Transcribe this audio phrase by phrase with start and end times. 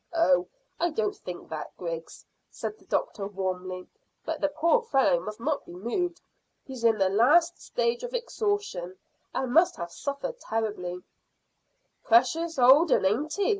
[0.15, 0.47] "Oh,
[0.79, 3.87] I don't think that, Griggs," said the doctor warmly;
[4.25, 6.19] "but the poor fellow must not be moved.
[6.63, 8.97] He's in the last stage of exhaustion,
[9.31, 11.03] and must have suffered terribly."
[12.03, 13.49] "Precious old un, ain't he?"